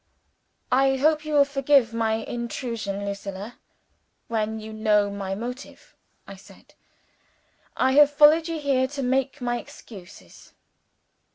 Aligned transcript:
"I 0.71 0.97
hope 0.97 1.25
you 1.25 1.35
will 1.35 1.45
forgive 1.45 1.93
my 1.93 2.13
intrusion, 2.13 3.05
Lucilla, 3.05 3.59
when 4.29 4.59
you 4.59 4.73
know 4.73 5.11
my 5.11 5.35
motive," 5.35 5.95
I 6.27 6.37
said. 6.37 6.73
"I 7.77 7.91
have 7.91 8.09
followed 8.09 8.47
you 8.47 8.59
here 8.59 8.87
to 8.87 9.03
make 9.03 9.41
my 9.41 9.59
excuses." 9.59 10.53